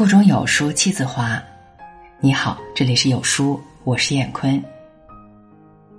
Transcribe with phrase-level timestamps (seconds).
[0.00, 1.38] 腹中有书气自华。
[2.20, 4.64] 你好，这里是有书，我是燕坤。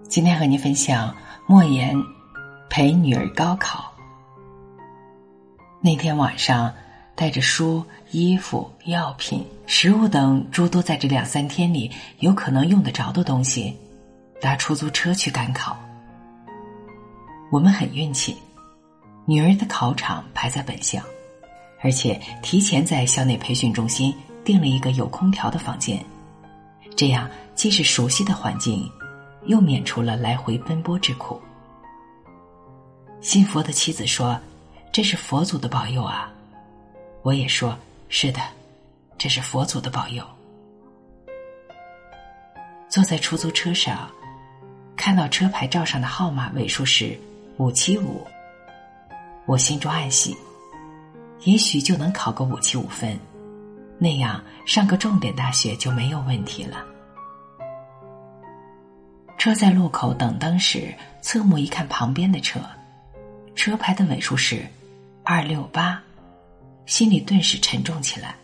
[0.10, 1.96] 今天和您分享莫言
[2.68, 3.94] 陪女儿高考。
[5.82, 6.74] 那天晚上，
[7.14, 11.92] 带着书、衣服、药品、食物等诸多在这两三天里
[12.22, 13.78] 有可能用得着的东西，
[14.42, 15.80] 搭出租车去赶考。
[17.52, 18.36] 我们很运气，
[19.28, 21.00] 女儿的考场排在本校。
[21.84, 24.14] 而且提前在校内培训中心
[24.44, 26.04] 订了一个有空调的房间，
[26.96, 28.90] 这样既是熟悉的环境，
[29.46, 31.42] 又免除了来回奔波之苦。
[33.20, 34.40] 信佛的妻子说
[34.92, 36.32] ：“这是佛祖的保佑啊！”
[37.24, 37.78] 我也说
[38.10, 38.40] ：“是的，
[39.18, 40.24] 这是佛祖的保佑。”
[42.90, 44.10] 坐在出租车上，
[44.96, 47.18] 看到车牌照上的号码尾数是
[47.58, 48.26] 五七五，
[49.46, 50.36] 我心中暗喜。
[51.44, 53.20] 也许就能考个五七五分，
[53.98, 56.86] 那样上个重点大学就没有问题了。
[59.38, 62.60] 车在路口等灯时，侧目一看旁边的车，
[63.56, 64.64] 车牌的尾数是
[65.24, 66.00] 二六八，
[66.86, 68.36] 心里顿时沉重起来。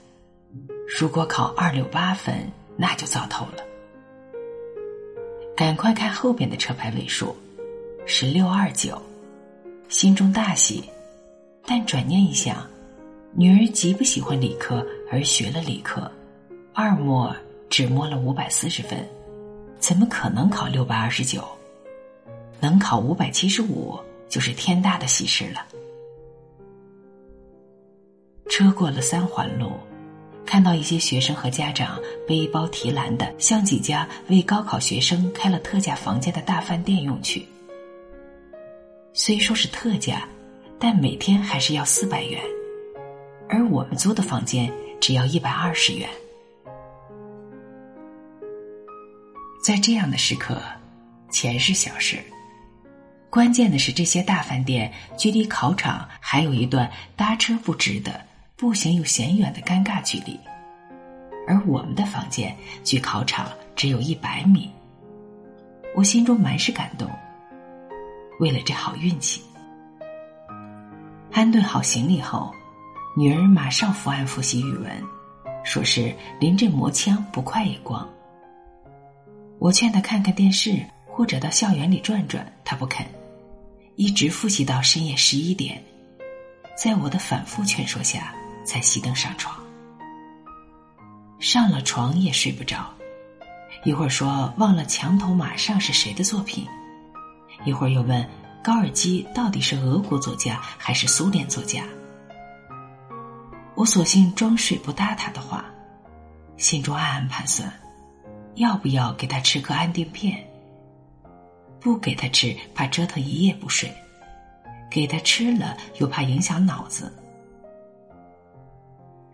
[0.99, 3.63] 如果考二六八分，那就糟透了。
[5.55, 7.35] 赶快看后边的车牌尾数
[8.07, 8.99] 是六二九，
[9.89, 10.83] 心中大喜，
[11.63, 12.67] 但转念一想。
[13.39, 16.11] 女儿极不喜欢理科，而学了理科，
[16.73, 17.31] 二模
[17.69, 19.07] 只摸了五百四十分，
[19.77, 21.47] 怎么可能考六百二十九？
[22.59, 23.95] 能考五百七十五
[24.27, 25.63] 就是天大的喜事了。
[28.49, 29.71] 车过了三环路，
[30.43, 37.45] 看到一些学生和家长背包提篮的向几家为高考学生开了特价房间的大饭店用去。
[39.13, 40.27] 虽说是特价，
[40.79, 42.41] 但每天还是要四百元。
[43.49, 46.09] 而我们租的房间只要一百二十元。
[49.63, 50.61] 在这样的时刻，
[51.29, 52.17] 钱是小事，
[53.29, 58.19] 关键的是这些大饭店距离考场还有一段搭车不值得、
[58.55, 60.39] 步行又嫌远的尴尬距离，
[61.47, 64.71] 而我们的房间距考场只有一百米。
[65.95, 67.09] 我心中满是感动。
[68.39, 69.41] 为了这好运气，
[71.31, 72.53] 安顿好行李后。
[73.17, 75.03] 女儿马上伏案复习语文，
[75.63, 78.07] 说是临阵磨枪，不快也光。
[79.57, 83.03] 我劝她看看电视或者到校园里转转，她不肯，
[83.95, 85.83] 一直复习到深夜十一点，
[86.77, 89.57] 在我的反复劝说下，才熄灯上床。
[91.39, 92.87] 上了床也睡不着，
[93.83, 96.67] 一会儿说忘了墙头马上是谁的作品，
[97.65, 98.23] 一会儿又问
[98.63, 101.83] 高尔基到底是俄国作家还是苏联作家。
[103.77, 105.63] 我索性装睡不搭他的话，
[106.57, 107.71] 心中暗暗盘算，
[108.55, 110.43] 要不要给他吃颗安定片？
[111.79, 113.87] 不给他吃，怕折腾一夜不睡；
[114.89, 117.13] 给他吃了，又怕影响脑子。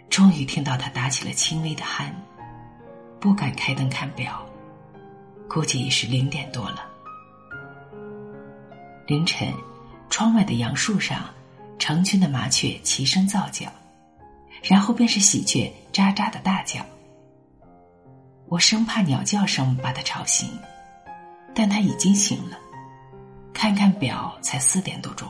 [0.10, 2.12] 终于听到他打起了轻微的鼾，
[3.22, 4.46] 不敢开灯看表，
[5.48, 6.86] 估计已是零点多了。
[9.08, 9.54] 凌晨，
[10.10, 11.30] 窗外的杨树上，
[11.80, 13.72] 成群的麻雀齐声造叫。
[14.64, 16.80] 然后便是喜鹊喳喳的大叫。
[18.48, 20.48] 我生怕鸟叫声把他吵醒，
[21.54, 22.58] 但他已经醒了。
[23.54, 25.28] 看看表，才四点多钟。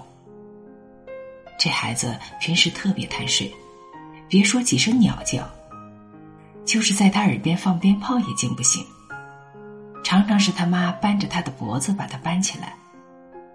[1.58, 3.52] 这孩子平时特别贪睡，
[4.28, 5.50] 别说几声鸟叫，
[6.64, 8.86] 就是在他耳边放鞭炮也惊不醒。
[10.04, 12.76] 常常是他妈扳着他的脖子把他搬起来，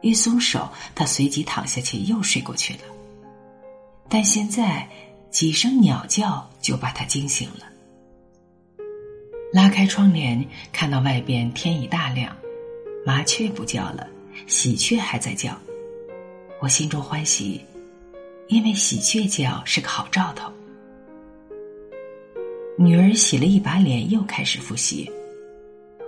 [0.00, 2.80] 一松手，他随即躺下去又睡过去了。
[4.08, 4.88] 但现在。
[5.30, 7.66] 几声鸟叫就把他惊醒了。
[9.52, 12.36] 拉开窗帘，看到外边天已大亮，
[13.04, 14.06] 麻雀不叫了，
[14.46, 15.58] 喜鹊还在叫。
[16.60, 17.64] 我心中欢喜，
[18.48, 20.52] 因为喜鹊叫是个好兆头。
[22.76, 25.10] 女儿洗了一把脸，又开始复习。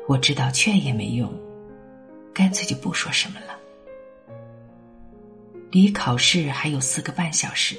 [0.07, 1.33] 我知道劝也没用，
[2.35, 3.59] 干脆就不说什么了。
[5.71, 7.77] 离考试还有四个半小时。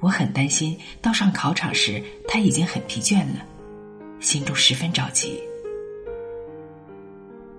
[0.00, 3.44] 我很担心，到上考场时他已经很疲倦了，
[4.20, 5.40] 心中十分着急。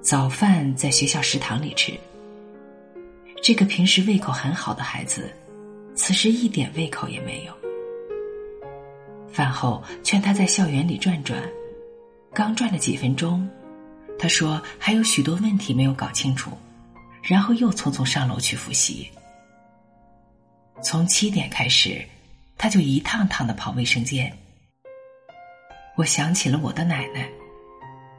[0.02, 1.92] 早饭在学校食堂里吃。
[3.42, 5.34] 这个平时胃口很好的孩子，
[5.96, 7.54] 此时一点胃口也没有。
[9.32, 11.42] 饭后劝他在校园里转转，
[12.32, 13.48] 刚转了几分钟，
[14.20, 16.52] 他说还有许多问题没有搞清楚，
[17.24, 19.10] 然后又匆匆上楼去复习。
[20.84, 22.06] 从七点开始。
[22.58, 24.32] 他就一趟趟的跑卫生间，
[25.96, 27.30] 我想起了我的奶奶，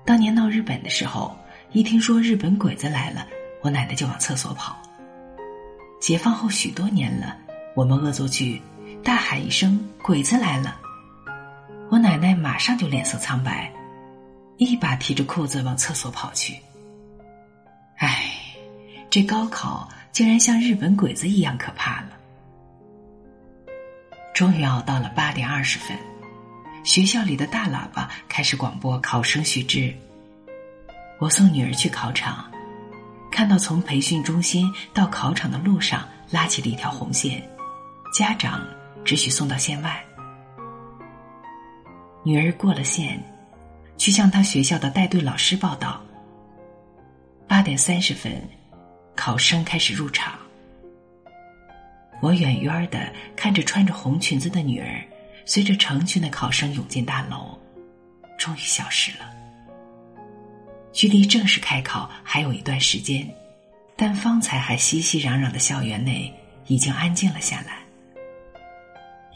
[0.04, 1.36] 当年闹日本的时候，
[1.72, 3.26] 一听说日本鬼子来了，
[3.62, 4.76] 我奶奶就往厕所跑。
[6.00, 7.36] 解放后许多年了，
[7.74, 8.60] 我们恶作剧，
[9.02, 10.78] 大喊一声“鬼子来了”，
[11.90, 13.72] 我奶奶马上就脸色苍白，
[14.58, 16.56] 一把提着裤子往厕所跑去。
[17.96, 18.30] 唉，
[19.08, 22.10] 这高考竟然像日本鬼子一样可怕了。
[24.36, 25.96] 终于熬到了八点二十分。
[26.84, 29.90] 学校里的大喇叭开始广播考生须知。
[31.18, 32.44] 我送女儿去考场，
[33.32, 37.42] 看到从培训中心到考场的路上拉起了一条红线，
[38.12, 38.62] 家长
[39.06, 40.04] 只许送到线外。
[42.22, 43.18] 女儿过了线，
[43.96, 45.98] 去向她学校的带队老师报道。
[47.48, 48.46] 八点三十分，
[49.14, 50.34] 考生开始入场。
[52.20, 55.02] 我远远的看着穿着红裙子的女儿。
[55.48, 57.56] 随着成群的考生涌进大楼，
[58.36, 59.30] 终于消失了。
[60.92, 63.24] 距离正式开考还有一段时间，
[63.94, 66.34] 但方才还熙熙攘攘的校园内
[66.66, 67.78] 已经安静了下来。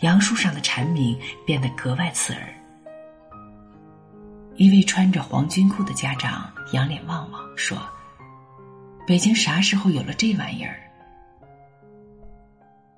[0.00, 1.16] 杨树上的蝉鸣
[1.46, 2.42] 变得格外刺耳。
[4.56, 7.78] 一位穿着黄军裤的家长仰脸望望，说
[9.06, 10.80] ：“北京啥时候有了这玩意儿？”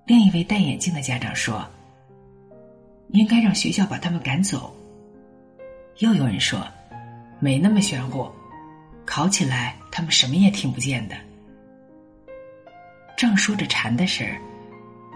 [0.04, 1.66] 另一位戴眼镜的家长说。
[3.12, 4.74] 应该让学校把他们赶走。
[5.98, 6.66] 又有人说，
[7.38, 8.26] 没那么玄乎，
[9.04, 11.16] 考起来他们什么也听不见的。
[13.14, 14.40] 正说着馋的事儿，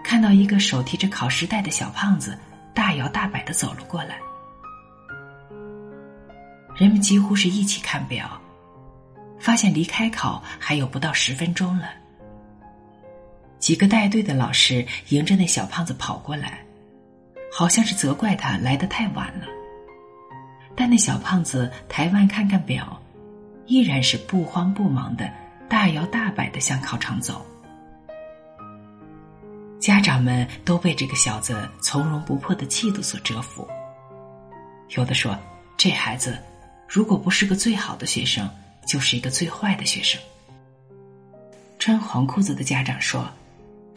[0.03, 2.37] 看到一个手提着考试袋的小胖子
[2.71, 4.19] 大摇大摆的走了过来。
[6.75, 8.39] 人们几乎是一起看表，
[9.39, 11.89] 发现离开考还有不到十分钟了。
[13.59, 16.63] 几个带队的老师迎着那小胖子跑过来。
[17.49, 19.47] 好像是责怪他来的太晚了，
[20.75, 23.01] 但那小胖子抬腕看看表，
[23.65, 25.31] 依然是不慌不忙的
[25.67, 27.43] 大摇大摆的向考场走。
[29.79, 33.67] 家长们都被这个小子从容不迫的气度所折服。
[34.89, 35.35] 有的说，
[35.77, 36.37] 这孩子
[36.87, 38.47] 如果不是个最好的学生，
[38.85, 40.21] 就是一个最坏的学生。
[41.79, 43.27] 穿黄裤子的家长说，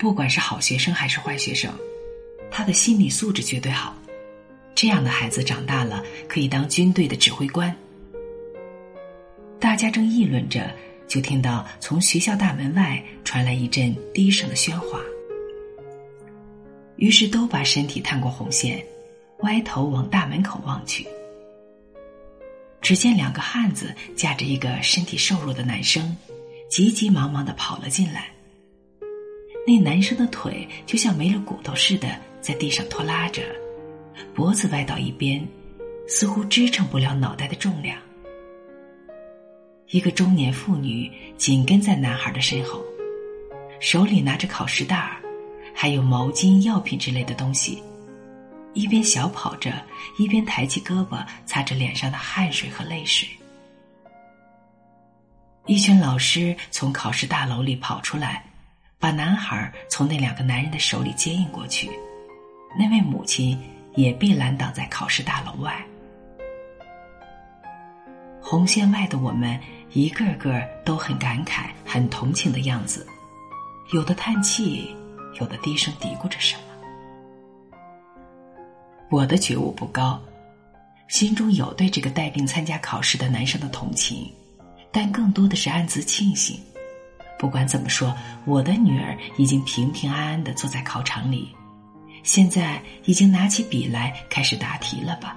[0.00, 1.70] 不管是好学生还是坏学生。
[2.50, 3.94] 他的心理素质绝对好，
[4.74, 7.76] 这样的孩子长大了可以当军队的指挥官。
[9.60, 10.74] 大家正议论着，
[11.06, 14.98] 就听到从学校大门外传来一阵低声的喧哗，
[16.96, 18.82] 于是都把身体探过红线，
[19.40, 21.06] 歪头往大门口望去。
[22.80, 26.16] 只见两个汉子架着一个身体瘦弱的男生，
[26.70, 28.30] 急急忙忙的跑了进来。
[29.70, 32.08] 那男生的腿就像没了骨头似的。
[32.40, 33.42] 在地上拖拉着，
[34.34, 35.46] 脖子歪到一边，
[36.08, 37.96] 似乎支撑不了脑袋的重量。
[39.90, 42.82] 一个中年妇女紧跟在男孩的身后，
[43.78, 45.20] 手里拿着考试袋儿，
[45.72, 47.80] 还有毛巾、药品之类的东西，
[48.72, 49.72] 一边小跑着，
[50.18, 53.28] 一边抬起胳膊擦着脸上的汗水和泪水。
[55.66, 58.49] 一群老师从考试大楼里跑出来，
[59.00, 61.90] 把男孩从那两个男人的手里接应过去。
[62.78, 63.58] 那位母亲
[63.94, 65.74] 也被拦挡在考试大楼外。
[68.42, 69.58] 红线外的我们，
[69.92, 73.06] 一个个都很感慨、很同情的样子，
[73.92, 74.94] 有的叹气，
[75.40, 76.62] 有的低声嘀咕着什么。
[79.10, 80.20] 我的觉悟不高，
[81.08, 84.30] 心中有对这个带病参加考试的男生的同情，
[84.92, 86.60] 但更多的是暗自庆幸。
[87.40, 91.48] 不管怎么说，我的女儿已经平平安安的坐在考场里。
[92.22, 95.34] 现在已经拿起笔来开始答题了吧？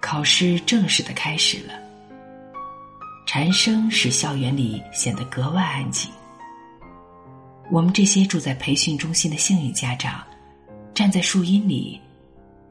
[0.00, 1.74] 考试正式的开始了，
[3.26, 6.10] 蝉声使校园里显得格外安静。
[7.70, 10.24] 我们这些住在培训中心的幸运家长，
[10.94, 12.00] 站在树荫里，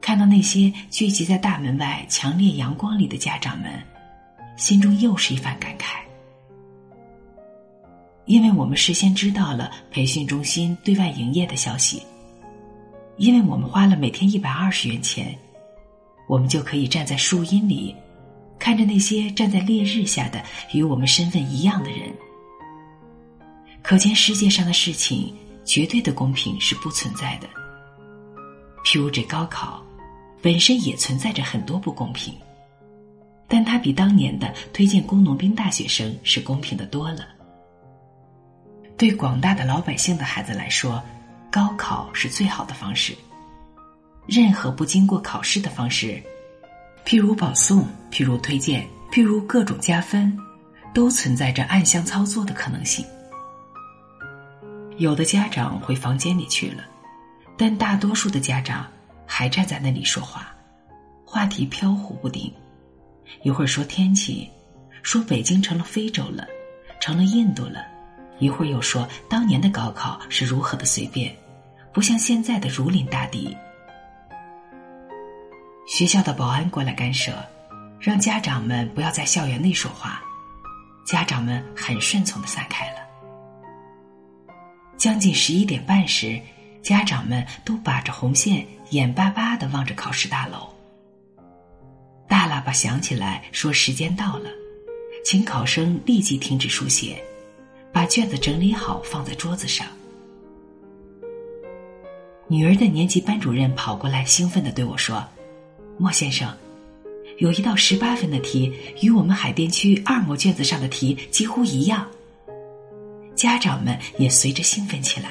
[0.00, 3.80] 看到那些聚集在大门外强烈阳光里的家长们，
[4.56, 5.98] 心中又是一番感慨。
[8.28, 12.02] 因为我们事先知道了培训中心对外营业的消息，
[13.16, 15.34] 因为我们花了每天一百二十元钱，
[16.28, 17.96] 我们就可以站在树荫里，
[18.58, 20.44] 看着那些站在烈日下的
[20.74, 22.12] 与我们身份一样的人。
[23.82, 27.48] 可见世界上的事情，绝对的公平是不存在的。
[28.84, 29.82] 譬如这高考，
[30.42, 32.34] 本身也存在着很多不公平，
[33.48, 37.26] 但它比当年的推荐工农兵大学生是公平的多了。
[38.98, 41.00] 对广大的老百姓的孩子来说，
[41.52, 43.16] 高考是最好的方式。
[44.26, 46.20] 任何不经过考试的方式，
[47.06, 50.36] 譬如保送，譬如推荐，譬如各种加分，
[50.92, 53.06] 都存在着暗箱操作的可能性。
[54.96, 56.82] 有的家长回房间里去了，
[57.56, 58.84] 但大多数的家长
[59.24, 60.52] 还站在那里说话，
[61.24, 62.52] 话题飘忽不定，
[63.44, 64.50] 一会儿说天气，
[65.04, 66.44] 说北京成了非洲了，
[67.00, 67.86] 成了印度了，
[68.38, 71.34] 一会儿又说当年的高考是如何的随便，
[71.92, 73.56] 不像现在的如临大敌。
[75.86, 77.32] 学校的保安过来干涉，
[77.98, 80.22] 让家长们不要在校园内说话，
[81.04, 82.98] 家长们很顺从的散开了。
[84.96, 86.40] 将近十一点半时，
[86.82, 90.68] 家长们都把着红线，眼巴巴的望着考试大楼。
[92.28, 94.50] 大喇叭响起来，说时间到了，
[95.24, 97.24] 请考生立即停止书写，
[97.92, 99.86] 把卷子整理好放在桌子上。
[102.46, 105.22] 女儿的年级班主任跑过来，兴奋的对我说
[105.98, 106.50] ：“莫先生，
[107.38, 112.08] 有一道十八分的题，与我们海淀区二模卷子上的题几乎一样。”
[113.36, 115.30] 家长们也随着兴奋起来。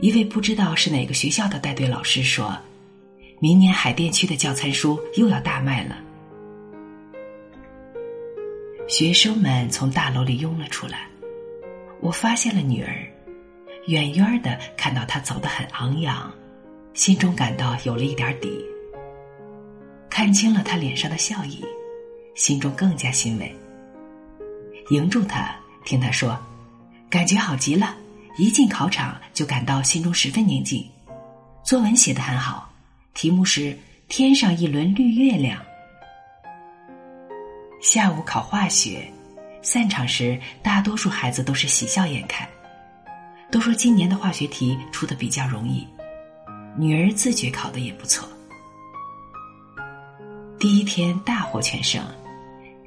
[0.00, 2.58] 一位不知道是哪个学校的带队老师说
[3.38, 5.96] ：“明年海淀区的教材书又要大卖了。”
[8.92, 11.08] 学生们从大楼里拥了出来，
[12.02, 12.94] 我发现了女儿，
[13.86, 16.30] 远远的看到她走得很昂扬，
[16.92, 18.62] 心中感到有了一点底。
[20.10, 21.64] 看清了她脸上的笑意，
[22.34, 23.50] 心中更加欣慰。
[24.90, 25.56] 迎住她。
[25.86, 26.38] 听他说，
[27.08, 27.96] 感觉好极了。
[28.36, 30.86] 一进考场就感到心中十分宁静。
[31.64, 32.70] 作文写得很好，
[33.14, 33.74] 题目是
[34.08, 35.58] “天上一轮绿月亮”。
[37.82, 39.12] 下午考化学，
[39.60, 42.48] 散场时大多数孩子都是喜笑颜开，
[43.50, 45.84] 都说今年的化学题出的比较容易。
[46.76, 48.28] 女儿自觉考的也不错。
[50.60, 52.00] 第一天大获全胜，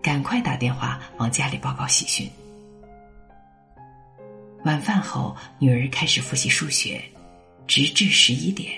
[0.02, 2.32] 赶快打电话往家里报告喜讯。
[4.64, 7.04] 晚饭后，女儿开始复习数学，
[7.68, 8.72] 直至十一点。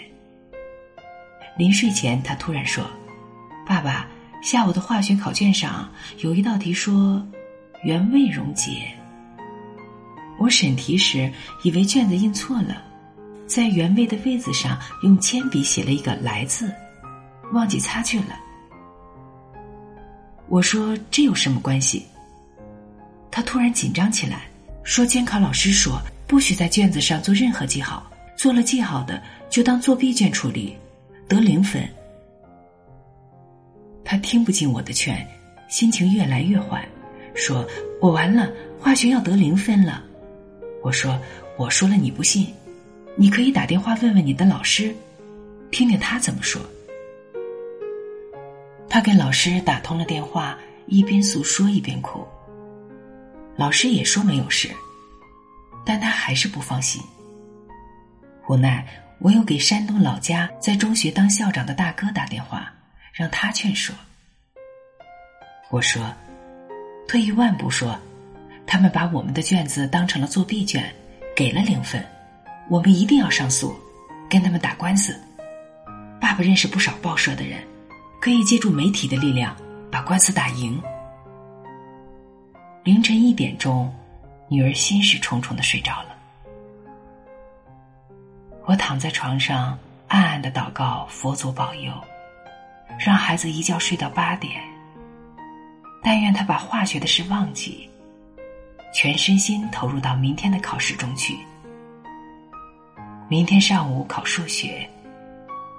[1.56, 2.84] 临睡前，她突然说
[3.68, 4.08] ：“爸爸，
[4.42, 5.90] 下午的化学考卷上
[6.20, 7.26] 有一道题说
[7.84, 8.92] 原位溶解。
[10.40, 11.32] 我审题时
[11.64, 12.82] 以为卷子印错了，
[13.48, 16.72] 在原位的位子上用铅笔写了一个‘来’字，
[17.54, 18.40] 忘记擦去了。
[20.48, 22.06] 我说这有什么关系？
[23.32, 24.42] 他突然紧张起来。”
[24.84, 30.78] 说监考老师说不许在卷子上做任何记号，做了记号的就当作弊卷处理，
[31.28, 31.86] 得零分。
[34.10, 35.28] 他听不进我的劝，
[35.68, 36.88] 心情越来越坏，
[37.36, 37.68] 说
[38.00, 38.50] 我完了，
[38.80, 40.02] 化学要得零分了。
[40.82, 41.20] 我说
[41.58, 42.48] 我说了你不信，
[43.18, 44.96] 你可以打电话问问你的老师，
[45.72, 46.62] 听听他怎么说。
[48.88, 52.26] 他给老师打通了电话，一边诉说一边哭。
[53.58, 54.70] 老师也说没有事，
[55.86, 57.02] 但他还是不放心。
[58.48, 58.88] 无奈，
[59.20, 62.74] 我又给山东老家在中学当校长的大哥打电话，
[63.18, 63.96] 让他劝说。
[65.72, 66.14] 我说
[67.10, 67.98] ：“退一万步说，
[68.68, 70.94] 他们把我们的卷子当成了作弊卷，
[71.36, 72.06] 给了零分，
[72.70, 73.76] 我们一定要上诉，
[74.30, 75.20] 跟他们打官司。
[76.22, 77.60] 爸爸认识不少报社的人，
[78.22, 79.58] 可以借助媒体的力量
[79.92, 80.80] 把官司打赢。”
[82.86, 83.92] 凌晨一点钟，
[84.48, 86.16] 女儿心事重重的睡着了。
[88.66, 89.76] 我躺在床上，
[90.08, 91.92] 暗暗的祷告佛祖保佑，
[93.00, 94.62] 让孩子一觉睡到八点。
[96.04, 97.90] 但愿他把化学的事忘记，
[98.94, 101.38] 全身心投入到明天的考试中去。
[103.28, 104.88] 明天上午考数学，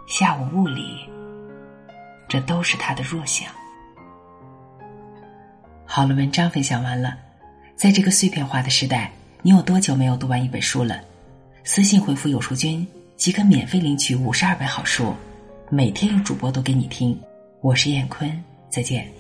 [0.07, 1.09] 下午物理，
[2.29, 3.51] 这都是他的弱项。
[5.87, 7.17] 好了，文章分享完了。
[7.75, 9.11] 在这个碎片化的时代，
[9.41, 11.01] 你有多久没有读完一本书了？
[11.65, 12.87] 私信回复“有书君”
[13.17, 15.15] 即可免费领取五十二本好书，
[15.71, 17.19] 每天有主播都给你听。
[17.61, 19.18] 我是燕坤，再见。